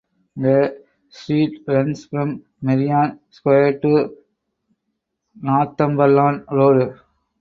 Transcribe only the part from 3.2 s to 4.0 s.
Square